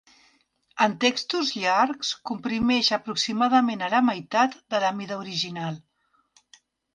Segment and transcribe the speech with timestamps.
[0.85, 5.79] En textos llargs, comprimeix aproximadament a la meitat de la mida original.